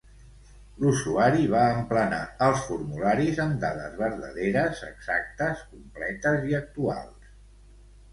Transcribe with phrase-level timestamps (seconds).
[0.83, 7.29] L'usuari va emplenar els formularis amb dades verdaderes, exactes, completes i actuals.